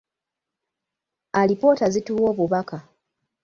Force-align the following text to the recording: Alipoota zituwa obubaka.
Alipoota 1.41 1.85
zituwa 1.93 2.29
obubaka. 2.31 2.77